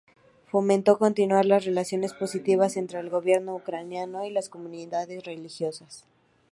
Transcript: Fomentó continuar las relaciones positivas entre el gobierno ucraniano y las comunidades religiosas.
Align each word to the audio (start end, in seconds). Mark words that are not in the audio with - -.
Fomentó 0.47 0.97
continuar 0.97 1.45
las 1.45 1.63
relaciones 1.63 2.13
positivas 2.13 2.75
entre 2.75 2.97
el 2.99 3.11
gobierno 3.11 3.53
ucraniano 3.57 4.25
y 4.25 4.31
las 4.31 4.49
comunidades 4.49 5.25
religiosas. 5.25 6.05